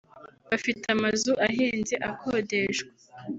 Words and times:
bafite 0.49 0.85
amazu 0.95 1.31
ahenze 1.47 1.95
akodeshwa 2.09 2.89